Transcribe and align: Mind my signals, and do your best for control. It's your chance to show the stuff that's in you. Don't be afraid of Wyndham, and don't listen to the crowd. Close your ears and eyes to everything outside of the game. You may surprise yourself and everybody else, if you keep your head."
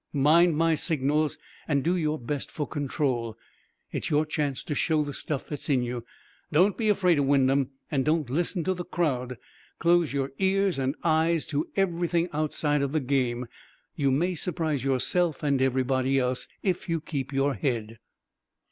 Mind 0.13 0.57
my 0.57 0.73
signals, 0.73 1.37
and 1.67 1.83
do 1.83 1.95
your 1.95 2.17
best 2.17 2.49
for 2.49 2.65
control. 2.67 3.37
It's 3.91 4.09
your 4.09 4.25
chance 4.25 4.63
to 4.63 4.73
show 4.73 5.03
the 5.03 5.13
stuff 5.13 5.47
that's 5.47 5.69
in 5.69 5.83
you. 5.83 6.05
Don't 6.51 6.75
be 6.75 6.89
afraid 6.89 7.19
of 7.19 7.25
Wyndham, 7.27 7.69
and 7.91 8.03
don't 8.03 8.27
listen 8.27 8.63
to 8.63 8.73
the 8.73 8.83
crowd. 8.83 9.37
Close 9.77 10.11
your 10.11 10.31
ears 10.39 10.79
and 10.79 10.95
eyes 11.03 11.45
to 11.53 11.67
everything 11.75 12.29
outside 12.33 12.81
of 12.81 12.93
the 12.93 12.99
game. 12.99 13.45
You 13.95 14.09
may 14.09 14.33
surprise 14.33 14.83
yourself 14.83 15.43
and 15.43 15.61
everybody 15.61 16.17
else, 16.17 16.47
if 16.63 16.89
you 16.89 16.99
keep 16.99 17.31
your 17.31 17.53
head." 17.53 17.99